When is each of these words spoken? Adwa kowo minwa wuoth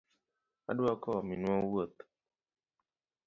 Adwa 0.69 0.93
kowo 1.01 1.19
minwa 1.27 1.55
wuoth 1.65 1.97